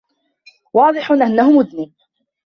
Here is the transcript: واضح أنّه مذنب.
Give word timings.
واضح 0.73 1.11
أنّه 1.11 1.51
مذنب. 1.59 1.91